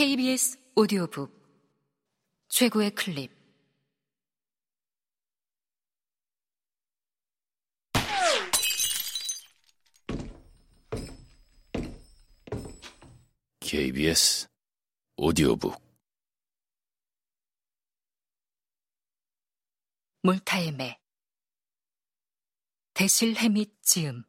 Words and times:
KBS 0.00 0.58
오디오북 0.76 1.30
최고의 2.48 2.92
클립. 2.92 3.30
KBS 13.60 14.48
오디오북. 15.18 15.78
몰타의 20.22 20.72
매. 20.72 20.98
대실 22.94 23.36
해밋 23.36 23.82
지음 23.82 24.24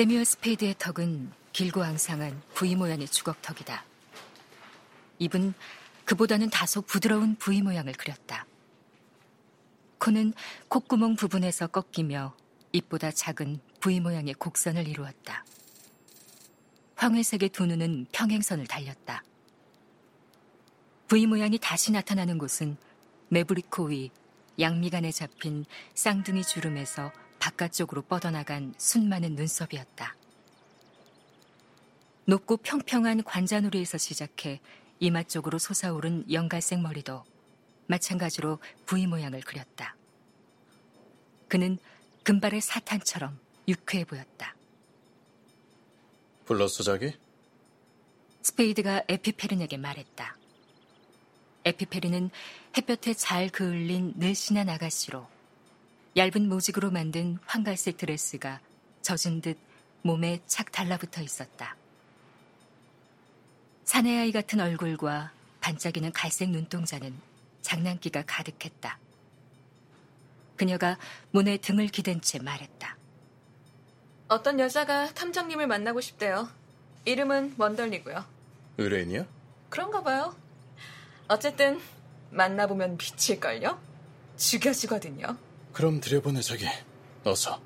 새뮤얼 0.00 0.24
스페이드의 0.24 0.76
턱은 0.78 1.30
길고 1.52 1.82
앙상한 1.82 2.40
V 2.54 2.74
모양의 2.74 3.06
주걱턱이다. 3.06 3.84
입은 5.18 5.52
그보다는 6.06 6.48
다소 6.48 6.80
부드러운 6.80 7.36
V 7.36 7.60
모양을 7.60 7.92
그렸다. 7.92 8.46
코는 9.98 10.32
콧구멍 10.68 11.16
부분에서 11.16 11.66
꺾이며 11.66 12.34
입보다 12.72 13.10
작은 13.10 13.60
V 13.82 14.00
모양의 14.00 14.32
곡선을 14.38 14.88
이루었다. 14.88 15.44
황회색의 16.96 17.50
두 17.50 17.66
눈은 17.66 18.06
평행선을 18.10 18.68
달렸다. 18.68 19.22
V 21.08 21.26
모양이 21.26 21.58
다시 21.58 21.92
나타나는 21.92 22.38
곳은 22.38 22.78
매부리코 23.28 23.88
위 23.88 24.10
양미간에 24.58 25.12
잡힌 25.12 25.66
쌍둥이 25.92 26.42
주름에서 26.42 27.12
바깥쪽으로 27.40 28.02
뻗어나간 28.02 28.74
순 28.78 29.08
많은 29.08 29.34
눈썹이었다. 29.34 30.14
높고 32.26 32.58
평평한 32.58 33.24
관자놀이에서 33.24 33.98
시작해 33.98 34.60
이마 35.00 35.24
쪽으로 35.24 35.58
솟아오른 35.58 36.30
연갈색 36.30 36.80
머리도 36.80 37.24
마찬가지로 37.88 38.58
V 38.86 39.08
모양을 39.08 39.40
그렸다. 39.40 39.96
그는 41.48 41.78
금발의 42.22 42.60
사탄처럼 42.60 43.36
유쾌해 43.66 44.04
보였다. 44.04 44.54
불렀어, 46.44 46.84
자기? 46.84 47.12
스페이드가 48.42 49.04
에피페린에게 49.08 49.76
말했다. 49.76 50.36
에피페린은 51.64 52.30
햇볕에 52.76 53.14
잘 53.14 53.48
그을린 53.48 54.14
늘씬한 54.16 54.68
아가씨로 54.68 55.26
얇은 56.16 56.48
모직으로 56.48 56.90
만든 56.90 57.38
황갈색 57.46 57.96
드레스가 57.96 58.60
젖은 59.02 59.40
듯 59.40 59.58
몸에 60.02 60.40
착 60.46 60.72
달라붙어 60.72 61.22
있었다. 61.22 61.76
사내아이 63.84 64.32
같은 64.32 64.60
얼굴과 64.60 65.32
반짝이는 65.60 66.12
갈색 66.12 66.50
눈동자는 66.50 67.14
장난기가 67.62 68.24
가득했다. 68.26 68.98
그녀가 70.56 70.98
문에 71.30 71.56
등을 71.58 71.86
기댄 71.88 72.20
채 72.20 72.38
말했다. 72.38 72.96
어떤 74.28 74.60
여자가 74.60 75.12
탐정님을 75.14 75.66
만나고 75.66 76.00
싶대요. 76.00 76.48
이름은 77.04 77.54
원덜리고요. 77.58 78.24
의뢰인이야? 78.78 79.26
그런가 79.68 80.02
봐요. 80.02 80.36
어쨌든 81.28 81.80
만나보면 82.30 82.92
미칠걸요? 82.92 83.80
죽여주거든요. 84.36 85.36
그럼 85.72 86.00
들여보내, 86.00 86.40
자기. 86.42 86.66
어서. 87.24 87.60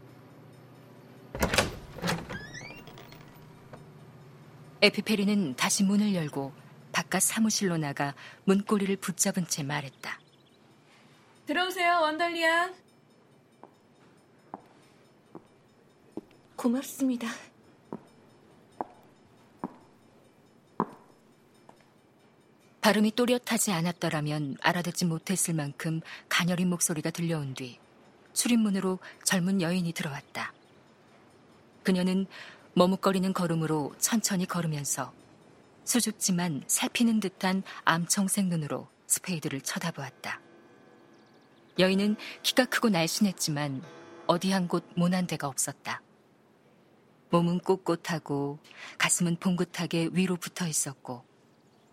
에피페리는 4.83 5.57
다시 5.57 5.83
문을 5.83 6.15
열고 6.15 6.53
바깥 6.93 7.23
사무실로 7.23 7.79
나가 7.79 8.15
문고리를 8.45 8.95
붙잡은 8.97 9.47
채 9.49 9.63
말했다. 9.63 10.21
들어오세요, 11.47 12.01
원덜리양. 12.01 12.75
고맙습니다. 16.57 17.29
발음이 22.81 23.13
또렷하지 23.13 23.73
않았더라면 23.73 24.59
알아듣지 24.61 25.07
못했을 25.07 25.55
만큼 25.55 26.03
가녀린 26.29 26.69
목소리가 26.69 27.11
들려온 27.11 27.55
뒤 27.55 27.79
출입문으로 28.35 28.99
젊은 29.25 29.63
여인이 29.63 29.93
들어왔다. 29.93 30.53
그녀는 31.83 32.27
머뭇거리는 32.75 33.33
걸음으로 33.33 33.95
천천히 33.99 34.47
걸으면서 34.47 35.13
수줍지만 35.85 36.65
살피는 36.67 37.21
듯한 37.21 37.63
암청색 37.85 38.47
눈으로 38.47 38.89
스페이드를 39.07 39.61
쳐다보았다. 39.61 40.41
여인은 41.79 42.17
키가 42.43 42.67
크고 42.67 42.89
날씬했지만 42.89 43.83
어디 44.27 44.51
한 44.53 44.67
곳 44.69 44.85
모난 44.97 45.27
데가 45.27 45.49
없었다. 45.49 46.01
몸은 47.31 47.59
꼿꼿하고 47.61 48.59
가슴은 48.99 49.37
봉긋하게 49.37 50.11
위로 50.13 50.37
붙어 50.37 50.67
있었고 50.67 51.25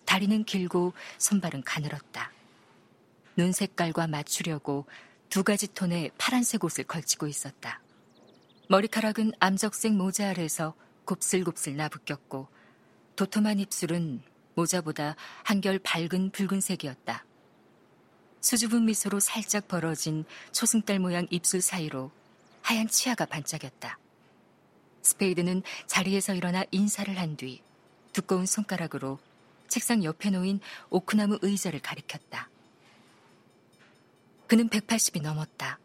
다리는 0.05 0.43
길고 0.43 0.93
손발은 1.17 1.63
가늘었다. 1.63 2.31
눈 3.35 3.51
색깔과 3.51 4.07
맞추려고 4.07 4.85
두 5.31 5.45
가지 5.45 5.65
톤의 5.73 6.11
파란색 6.17 6.65
옷을 6.65 6.83
걸치고 6.83 7.25
있었다. 7.25 7.81
머리카락은 8.67 9.31
암적색 9.39 9.93
모자 9.93 10.29
아래서 10.29 10.75
곱슬곱슬 11.05 11.77
나붙겼고 11.77 12.49
도톰한 13.15 13.59
입술은 13.59 14.21
모자보다 14.55 15.15
한결 15.45 15.79
밝은 15.79 16.31
붉은색이었다. 16.31 17.23
수줍은 18.41 18.83
미소로 18.83 19.21
살짝 19.21 19.69
벌어진 19.69 20.25
초승달 20.51 20.99
모양 20.99 21.27
입술 21.29 21.61
사이로 21.61 22.11
하얀 22.61 22.89
치아가 22.89 23.25
반짝였다. 23.25 23.97
스페이드는 25.01 25.63
자리에서 25.87 26.35
일어나 26.35 26.65
인사를 26.71 27.17
한 27.17 27.37
뒤 27.37 27.63
두꺼운 28.11 28.45
손가락으로 28.45 29.17
책상 29.69 30.03
옆에 30.03 30.29
놓인 30.29 30.59
오크나무 30.89 31.39
의자를 31.41 31.79
가리켰다. 31.79 32.50
그는 34.51 34.67
180이 34.67 35.21
넘었다. 35.21 35.79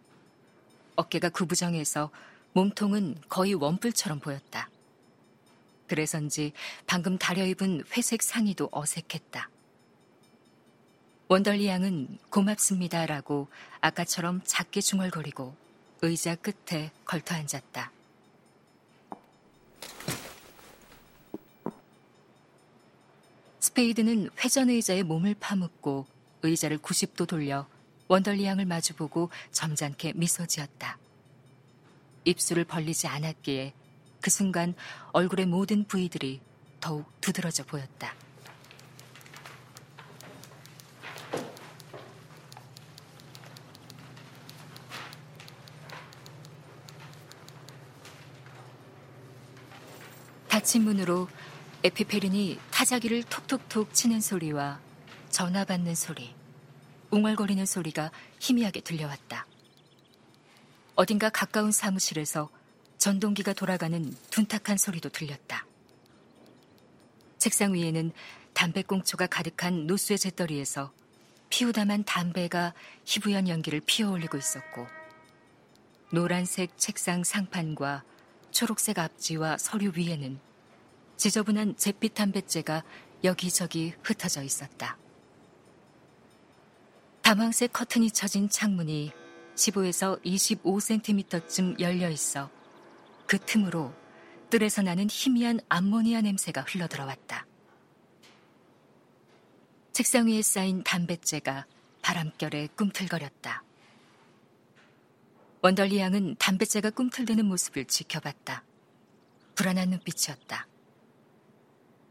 어깨가 0.97 1.28
구부정해서 1.28 2.10
몸통은 2.53 3.16
거의 3.28 3.54
원뿔처럼 3.54 4.19
보였다. 4.19 4.69
그래서인지 5.87 6.53
방금 6.84 7.16
다려입은 7.16 7.84
회색 7.97 8.25
상의도 8.25 8.69
어색했다. 8.72 9.49
원덜리 11.28 11.69
양은 11.69 12.19
고맙습니다라고 12.28 13.47
아까처럼 13.82 14.41
작게 14.44 14.81
중얼거리고 14.81 15.55
의자 16.03 16.34
끝에 16.34 16.91
걸터 17.05 17.37
앉았다. 17.37 17.93
스페이드는 23.60 24.31
회전 24.41 24.71
의자에 24.71 25.05
몸을 25.05 25.37
파묻고 25.38 26.05
의자를 26.43 26.78
90도 26.78 27.28
돌려 27.28 27.69
원덜리 28.09 28.44
양을 28.44 28.65
마주보고 28.67 29.31
점잖게 29.53 30.12
미소 30.15 30.47
지었다. 30.47 30.99
입술을 32.25 32.65
벌리지 32.65 33.06
않았기에 33.06 33.72
그 34.21 34.31
순간 34.31 34.75
얼굴의 35.12 35.47
모든 35.47 35.84
부위들이 35.84 36.41
더욱 36.81 37.11
두드러져 37.21 37.65
보였다. 37.65 38.15
닫힌 50.49 50.82
문으로 50.82 51.29
에피페린이 51.85 52.58
타자기를 52.70 53.23
톡톡톡 53.25 53.94
치는 53.94 54.20
소리와 54.20 54.81
전화 55.31 55.64
받는 55.64 55.94
소리, 55.94 56.35
웅얼거리는 57.17 57.65
소리가 57.65 58.11
희미하게 58.41 58.81
들려왔다. 58.81 59.47
어딘가 60.97 61.31
가까운 61.31 61.73
사무실에서 61.73 62.51
전동기가 62.99 63.55
돌아가는 63.55 64.15
둔탁한 64.31 64.77
소리도 64.77 65.09
들렸다. 65.09 65.65
책상 67.39 67.73
위에는 67.73 68.13
담배꽁초가 68.53 69.29
가득한 69.29 69.87
노수의 69.87 70.19
재떨이에서 70.19 70.93
피우다만 71.49 72.05
담배가 72.05 72.75
희부연 73.07 73.49
연기를 73.49 73.81
피어올리고 73.81 74.37
있었고 74.37 74.87
노란색 76.13 76.77
책상 76.77 77.25
상판과 77.25 78.05
초록색 78.51 78.99
앞지와 78.99 79.57
서류 79.57 79.93
위에는 79.95 80.39
지저분한 81.17 81.77
잿빛 81.79 82.15
담뱃재가 82.15 82.85
여기저기 83.25 83.95
흩어져 84.03 84.43
있었다. 84.43 84.99
다망색 87.26 87.73
커튼이 87.73 88.12
쳐진 88.12 88.49
창문이 88.49 89.11
15에서 89.56 90.23
25cm쯤 90.23 91.81
열려 91.81 92.08
있어 92.08 92.49
그 93.26 93.37
틈으로 93.40 93.93
뜰에서 94.49 94.82
나는 94.82 95.08
희미한 95.11 95.58
암모니아 95.69 96.20
냄새가 96.20 96.61
흘러들어왔다. 96.61 97.44
책상 99.93 100.28
위에 100.28 100.40
쌓인 100.40 100.84
담뱃재가 100.84 101.67
바람결에 102.00 102.69
꿈틀거렸다. 102.76 103.64
원덜리 105.62 105.99
양은 105.99 106.37
담뱃재가 106.38 106.90
꿈틀대는 106.90 107.44
모습을 107.44 107.87
지켜봤다. 107.87 108.62
불안한 109.56 109.90
눈빛이었다. 109.90 110.69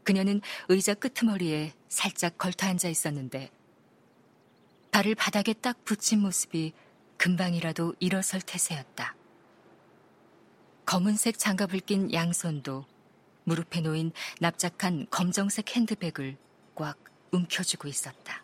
그녀는 0.04 0.42
의자 0.68 0.92
끄트머리에 0.92 1.72
살짝 1.88 2.36
걸터 2.36 2.66
앉아 2.66 2.90
있었는데 2.90 3.55
발을 4.96 5.14
바닥에 5.14 5.52
딱 5.52 5.84
붙인 5.84 6.20
모습이 6.20 6.72
금방이라도 7.18 7.96
일어설 8.00 8.40
태세였다. 8.40 9.14
검은색 10.86 11.38
장갑을 11.38 11.80
낀 11.80 12.10
양손도 12.14 12.86
무릎에 13.44 13.82
놓인 13.82 14.12
납작한 14.40 15.06
검정색 15.10 15.76
핸드백을 15.76 16.38
꽉 16.74 16.96
움켜쥐고 17.30 17.88
있었다. 17.88 18.42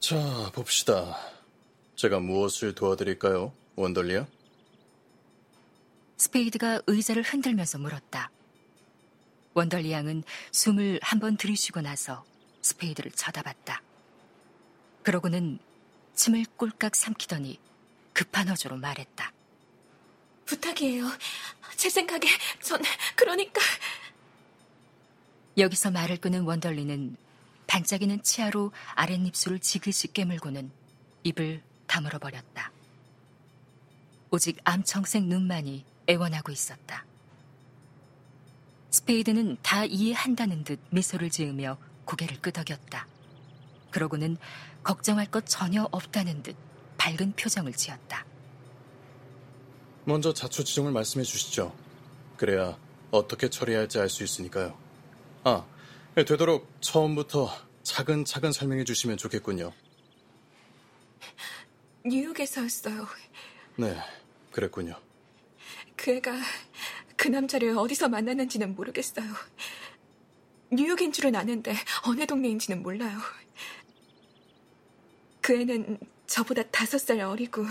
자, 0.00 0.50
봅시다. 0.54 1.18
제가 1.96 2.20
무엇을 2.20 2.74
도와드릴까요, 2.74 3.52
원덜리 3.74 4.09
양? 4.09 4.26
스페이드가 6.16 6.80
의자를 6.86 7.22
흔들면서 7.22 7.76
물었다. 7.76 8.30
원덜리 9.56 9.90
양은 9.90 10.22
숨을 10.52 11.00
한 11.02 11.18
번 11.18 11.38
들이쉬고 11.38 11.80
나서 11.80 12.26
스페이드를 12.60 13.10
쳐다봤다. 13.12 13.80
그러고는 15.02 15.58
침을 16.14 16.44
꼴깍 16.58 16.94
삼키더니 16.94 17.58
급한 18.12 18.50
어조로 18.50 18.76
말했다. 18.76 19.32
부탁이에요. 20.44 21.10
제 21.76 21.88
생각에 21.88 22.26
전 22.62 22.82
그러니까 23.14 23.62
여기서 25.56 25.90
말을 25.90 26.18
끊은 26.18 26.42
원덜리는 26.42 27.16
반짝이는 27.66 28.22
치아로 28.22 28.72
아랫입술을 28.94 29.60
지그시 29.60 30.12
깨물고는 30.12 30.70
입을 31.24 31.62
다물어 31.86 32.18
버렸다. 32.18 32.70
오직 34.30 34.58
암청색 34.64 35.24
눈만이 35.24 35.86
애원하고 36.10 36.52
있었다. 36.52 37.06
스페이드는 38.96 39.58
다 39.62 39.84
이해한다는 39.84 40.64
듯 40.64 40.80
미소를 40.90 41.28
지으며 41.28 41.76
고개를 42.06 42.40
끄덕였다. 42.40 43.06
그러고는 43.90 44.38
걱정할 44.82 45.30
것 45.30 45.44
전혀 45.46 45.86
없다는 45.92 46.42
듯 46.42 46.56
밝은 46.96 47.34
표정을 47.36 47.74
지었다. 47.74 48.24
먼저 50.04 50.32
자초지종을 50.32 50.92
말씀해 50.92 51.24
주시죠. 51.24 51.76
그래야 52.38 52.78
어떻게 53.10 53.50
처리할지 53.50 53.98
알 53.98 54.08
수 54.08 54.24
있으니까요. 54.24 54.78
아, 55.44 55.66
되도록 56.14 56.72
처음부터 56.80 57.50
차근차근 57.82 58.52
설명해 58.52 58.84
주시면 58.84 59.18
좋겠군요. 59.18 59.72
뉴욕에서였어요. 62.06 63.06
네, 63.76 63.98
그랬군요. 64.52 64.98
그 65.96 66.12
애가 66.12 66.32
그 67.16 67.28
남자를 67.28 67.76
어디서 67.76 68.08
만났는지는 68.08 68.74
모르겠어요. 68.74 69.26
뉴욕인 70.70 71.12
줄은 71.12 71.34
아는데 71.34 71.74
어느 72.06 72.26
동네인지는 72.26 72.82
몰라요. 72.82 73.18
그 75.40 75.60
애는 75.60 75.98
저보다 76.26 76.62
다섯 76.64 76.98
살 76.98 77.20
어리고 77.20 77.64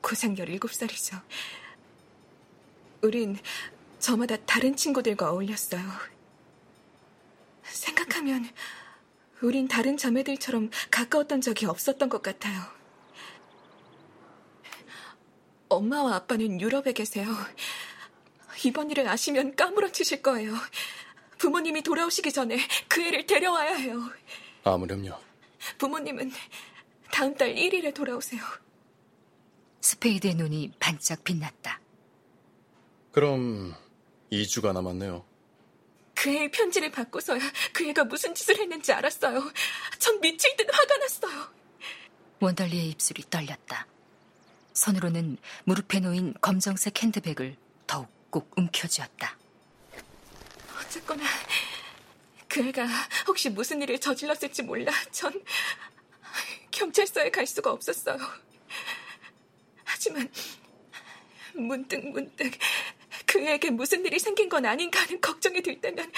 고작 0.00 0.38
열일곱 0.38 0.72
살이죠. 0.72 1.20
우린 3.02 3.38
저마다 3.98 4.36
다른 4.44 4.76
친구들과 4.76 5.30
어울렸어요. 5.30 5.82
생각하면 7.62 8.48
우린 9.42 9.68
다른 9.68 9.96
자매들처럼 9.96 10.70
가까웠던 10.90 11.40
적이 11.42 11.66
없었던 11.66 12.08
것 12.08 12.22
같아요. 12.22 12.62
엄마와 15.74 16.16
아빠는 16.16 16.60
유럽에 16.60 16.92
계세요. 16.92 17.28
이번 18.64 18.90
일을 18.90 19.08
아시면 19.08 19.54
까무러치실 19.56 20.22
거예요. 20.22 20.54
부모님이 21.38 21.82
돌아오시기 21.82 22.32
전에 22.32 22.58
그 22.88 23.02
애를 23.02 23.26
데려와야 23.26 23.74
해요. 23.74 24.00
아무렴요. 24.64 25.18
부모님은 25.78 26.32
다음 27.10 27.34
달 27.34 27.54
1일에 27.54 27.94
돌아오세요. 27.94 28.42
스페이드의 29.80 30.34
눈이 30.34 30.72
반짝 30.78 31.22
빛났다. 31.24 31.80
그럼 33.12 33.74
2주가 34.32 34.72
남았네요. 34.72 35.24
그 36.14 36.30
애의 36.30 36.50
편지를 36.50 36.90
받고서야 36.90 37.40
그 37.72 37.86
애가 37.88 38.04
무슨 38.04 38.34
짓을 38.34 38.58
했는지 38.58 38.92
알았어요. 38.92 39.42
전 39.98 40.20
미칠 40.20 40.56
듯 40.56 40.66
화가 40.72 40.96
났어요. 40.96 41.52
원덜리의 42.40 42.88
입술이 42.90 43.24
떨렸다. 43.28 43.86
손으로는 44.74 45.38
무릎에 45.64 46.00
놓인 46.00 46.34
검정색 46.40 47.02
핸드백을 47.02 47.56
더욱 47.86 48.08
꼭 48.30 48.52
움켜쥐었다. 48.56 49.38
어쨌거나 50.78 51.24
그 52.48 52.60
애가 52.68 52.86
혹시 53.26 53.48
무슨 53.50 53.80
일을 53.82 54.00
저질렀을지 54.00 54.62
몰라 54.62 54.92
전 55.10 55.32
경찰서에 56.70 57.30
갈 57.30 57.46
수가 57.46 57.70
없었어요. 57.70 58.18
하지만 59.84 60.30
문득 61.54 62.04
문득 62.08 62.52
그에게 63.26 63.70
무슨 63.70 64.04
일이 64.04 64.18
생긴 64.18 64.48
건 64.48 64.66
아닌가 64.66 65.00
하는 65.00 65.20
걱정이 65.20 65.62
들 65.62 65.80
때면 65.80 66.12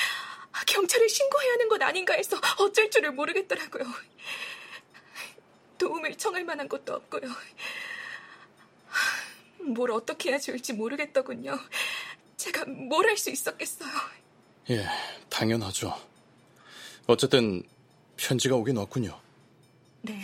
경찰에 0.67 1.07
신고해야 1.07 1.53
하는 1.53 1.69
것 1.69 1.83
아닌가 1.83 2.15
해서 2.15 2.41
어쩔 2.59 2.91
줄을 2.91 3.13
모르겠더라고요. 3.13 3.85
도움을 5.79 6.17
청할 6.17 6.45
만한 6.45 6.69
것도 6.69 6.95
없고요. 6.95 7.31
뭘 9.75 9.91
어떻게 9.91 10.31
해야 10.31 10.39
좋을지 10.39 10.73
모르겠더군요. 10.73 11.59
제가 12.37 12.65
뭘 12.67 13.07
할 13.07 13.17
수 13.17 13.31
있었겠어요. 13.31 13.91
예, 14.71 14.87
당연하죠. 15.29 15.95
어쨌든 17.07 17.63
편지가 18.17 18.57
오긴 18.57 18.77
왔군요. 18.77 19.19
네. 20.03 20.21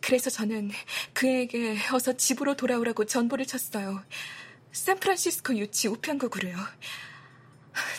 그래서 0.00 0.30
저는 0.30 0.70
그에게 1.12 1.76
어서 1.92 2.14
집으로 2.16 2.56
돌아오라고 2.56 3.04
전보를 3.04 3.46
쳤어요. 3.46 4.02
샌프란시스코 4.72 5.56
유치 5.58 5.88
우편국으로요. 5.88 6.56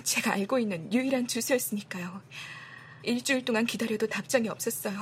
제가 0.04 0.34
알고 0.34 0.60
있는 0.60 0.92
유일한 0.94 1.28
주소였으니까요. 1.28 2.22
일주일 3.04 3.46
동안 3.46 3.66
기다려도 3.66 4.08
답장이 4.08 4.50
없었어요. 4.50 5.00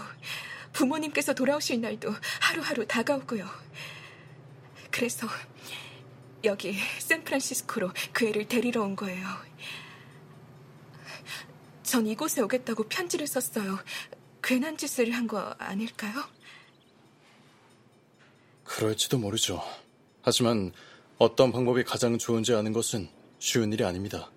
부모님께서 0.73 1.33
돌아오실 1.33 1.81
날도 1.81 2.13
하루하루 2.41 2.85
다가오고요. 2.85 3.49
그래서 4.91 5.27
여기 6.43 6.73
샌프란시스코로 6.99 7.91
그 8.13 8.27
애를 8.27 8.47
데리러 8.47 8.81
온 8.83 8.95
거예요. 8.95 9.27
전 11.83 12.05
이곳에 12.07 12.41
오겠다고 12.41 12.83
편지를 12.87 13.27
썼어요. 13.27 13.79
괜한 14.43 14.77
짓을 14.77 15.11
한 15.11 15.27
거 15.27 15.39
아닐까요? 15.59 16.23
그럴지도 18.63 19.17
모르죠. 19.17 19.61
하지만 20.21 20.71
어떤 21.17 21.51
방법이 21.51 21.83
가장 21.83 22.17
좋은지 22.17 22.53
아는 22.53 22.71
것은 22.71 23.09
쉬운 23.39 23.73
일이 23.73 23.83
아닙니다. 23.83 24.31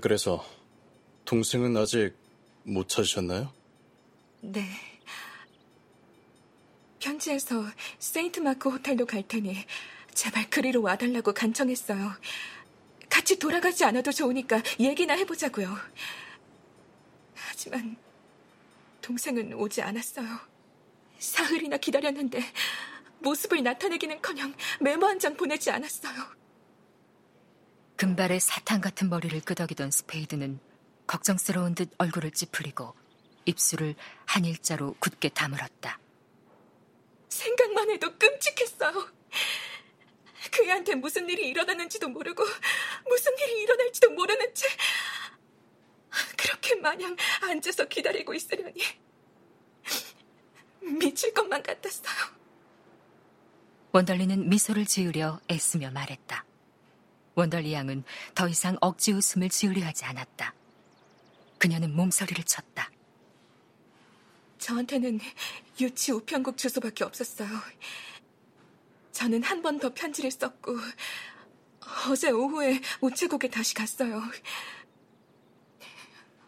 그래서 0.00 0.44
동생은 1.24 1.76
아직 1.76 2.14
못 2.64 2.88
찾으셨나요? 2.88 3.52
네. 4.40 4.66
편지에서 7.04 7.62
세인트 7.98 8.40
마크 8.40 8.70
호텔로 8.70 9.04
갈 9.04 9.22
테니 9.28 9.66
제발 10.14 10.48
그리로 10.48 10.80
와달라고 10.80 11.34
간청했어요. 11.34 12.12
같이 13.10 13.38
돌아가지 13.38 13.84
않아도 13.84 14.10
좋으니까 14.10 14.62
얘기나 14.80 15.14
해보자고요. 15.14 15.76
하지만 17.34 17.96
동생은 19.02 19.52
오지 19.52 19.82
않았어요. 19.82 20.26
사흘이나 21.18 21.76
기다렸는데 21.76 22.40
모습을 23.18 23.62
나타내기는커녕 23.62 24.54
메모 24.80 25.06
한 25.06 25.18
장 25.18 25.36
보내지 25.36 25.70
않았어요. 25.70 26.14
금발의 27.96 28.40
사탄 28.40 28.80
같은 28.80 29.10
머리를 29.10 29.38
끄덕이던 29.42 29.90
스페이드는 29.90 30.58
걱정스러운 31.06 31.74
듯 31.74 31.90
얼굴을 31.98 32.30
찌푸리고 32.30 32.94
입술을 33.44 33.94
한 34.24 34.44
일자로 34.46 34.96
굳게 34.98 35.28
다물었다. 35.28 35.98
생각만 37.34 37.90
해도 37.90 38.16
끔찍했어요. 38.16 39.12
그 40.50 40.64
애한테 40.64 40.94
무슨 40.94 41.28
일이 41.28 41.48
일어났는지도 41.48 42.08
모르고 42.08 42.44
무슨 43.08 43.32
일이 43.38 43.62
일어날지도 43.62 44.10
모르는 44.10 44.54
채 44.54 44.68
그렇게 46.36 46.76
마냥 46.76 47.16
앉아서 47.42 47.86
기다리고 47.86 48.34
있으려니 48.34 48.80
미칠 50.80 51.32
것만 51.34 51.62
같았어요. 51.62 52.14
원덜리는 53.92 54.48
미소를 54.48 54.86
지으려 54.86 55.40
애쓰며 55.50 55.90
말했다. 55.90 56.44
원덜리 57.34 57.72
양은 57.72 58.04
더 58.34 58.48
이상 58.48 58.76
억지 58.80 59.12
웃음을 59.12 59.48
지으려 59.48 59.84
하지 59.86 60.04
않았다. 60.04 60.54
그녀는 61.58 61.94
몸서리를 61.96 62.44
쳤다. 62.44 62.90
저한테는 64.64 65.20
유치 65.78 66.10
우편국 66.12 66.56
주소밖에 66.56 67.04
없었어요. 67.04 67.50
저는 69.12 69.42
한 69.42 69.60
번 69.60 69.78
더 69.78 69.92
편지를 69.92 70.30
썼고 70.30 70.74
어제 72.08 72.30
오후에 72.30 72.80
우체국에 73.02 73.48
다시 73.50 73.74
갔어요. 73.74 74.22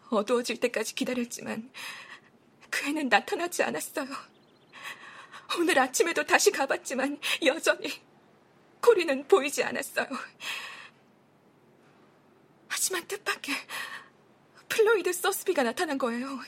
어두워질 0.09 0.59
때까지 0.61 0.95
기다렸지만 0.95 1.71
그 2.71 2.87
애는 2.87 3.09
나타나지 3.09 3.61
않았어요. 3.61 4.07
오늘 5.59 5.77
아침에도 5.77 6.23
다시 6.23 6.49
가봤지만 6.49 7.19
여전히 7.45 8.01
코린은 8.81 9.27
보이지 9.27 9.63
않았어요. 9.63 10.07
하지만 12.67 13.05
뜻밖의 13.07 13.53
플로이드 14.69 15.13
서스비가 15.13 15.61
나타난 15.61 15.99
거예요. 15.99 16.39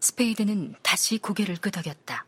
스페이드는 0.00 0.74
다시 0.82 1.18
고개를 1.18 1.56
끄덕였다. 1.56 2.24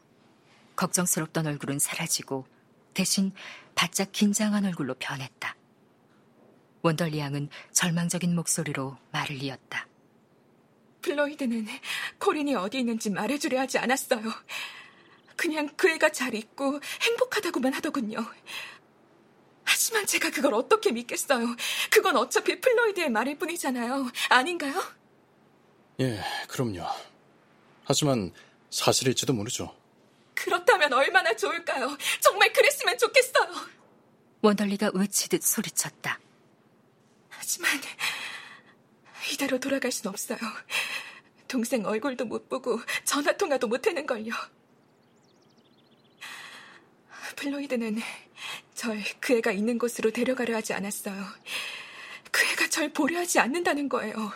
걱정스럽던 0.76 1.46
얼굴은 1.46 1.78
사라지고 1.78 2.46
대신 2.94 3.32
바짝 3.74 4.12
긴장한 4.12 4.64
얼굴로 4.66 4.94
변했다. 4.98 5.56
원덜리 6.82 7.18
양은 7.18 7.48
절망적인 7.72 8.34
목소리로 8.34 8.98
말을 9.12 9.42
이었다. 9.42 9.86
플로이드는 11.00 11.66
코린이 12.18 12.54
어디 12.54 12.80
있는지 12.80 13.10
말해주려 13.10 13.60
하지 13.60 13.78
않았어요. 13.78 14.22
그냥 15.36 15.68
그 15.76 15.88
애가 15.90 16.10
잘 16.10 16.34
있고 16.34 16.80
행복하다고만 17.00 17.72
하더군요. 17.72 18.24
하지만 19.64 20.06
제가 20.06 20.30
그걸 20.30 20.54
어떻게 20.54 20.92
믿겠어요? 20.92 21.46
그건 21.90 22.16
어차피 22.16 22.60
플로이드의 22.60 23.10
말일 23.10 23.38
뿐이잖아요. 23.38 24.10
아닌가요? 24.28 24.74
예, 26.00 26.20
그럼요. 26.48 26.86
하지만 27.84 28.32
사실일지도 28.70 29.32
모르죠. 29.32 29.74
그렇다면 30.34 30.92
얼마나 30.92 31.34
좋을까요? 31.36 31.96
정말 32.20 32.52
그랬으면 32.52 32.96
좋겠어요. 32.98 33.54
원덜리가 34.40 34.90
외치듯 34.94 35.42
소리쳤다. 35.42 36.18
하지만 37.28 37.70
이대로 39.32 39.58
돌아갈 39.58 39.92
순 39.92 40.08
없어요. 40.08 40.38
동생 41.48 41.84
얼굴도 41.84 42.24
못 42.24 42.48
보고 42.48 42.80
전화 43.04 43.36
통화도 43.36 43.68
못 43.68 43.86
하는 43.86 44.06
걸요. 44.06 44.32
플로이드는 47.36 48.00
절 48.74 49.02
그 49.20 49.36
애가 49.38 49.52
있는 49.52 49.78
곳으로 49.78 50.10
데려가려 50.10 50.56
하지 50.56 50.72
않았어요. 50.72 51.24
그 52.30 52.44
애가 52.46 52.68
절 52.68 52.92
보려 52.92 53.18
하지 53.20 53.38
않는다는 53.38 53.88
거예요. 53.88 54.32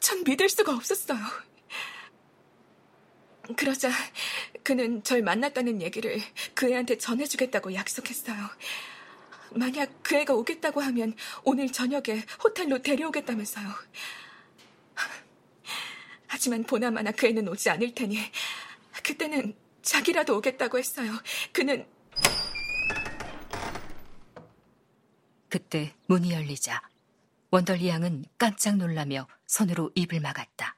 전 0.00 0.22
믿을 0.24 0.48
수가 0.48 0.74
없었어요. 0.74 1.18
그러자 3.56 3.90
그는 4.62 5.02
절 5.02 5.22
만났다는 5.22 5.82
얘기를 5.82 6.20
그 6.54 6.70
애한테 6.70 6.98
전해주겠다고 6.98 7.74
약속했어요. 7.74 8.36
만약 9.54 9.90
그 10.02 10.16
애가 10.16 10.34
오겠다고 10.34 10.80
하면 10.80 11.14
오늘 11.44 11.70
저녁에 11.70 12.24
호텔로 12.42 12.80
데려오겠다면서요. 12.80 13.68
하지만 16.26 16.64
보나마나 16.64 17.10
그 17.10 17.26
애는 17.26 17.46
오지 17.48 17.68
않을 17.70 17.94
테니 17.94 18.18
그때는 19.02 19.54
자기라도 19.82 20.36
오겠다고 20.38 20.78
했어요. 20.78 21.12
그는 21.52 21.86
그때 25.48 25.94
문이 26.06 26.32
열리자 26.32 26.80
원덜리 27.50 27.88
양은 27.88 28.24
깜짝 28.38 28.76
놀라며 28.76 29.28
손으로 29.46 29.90
입을 29.94 30.20
막았다. 30.20 30.76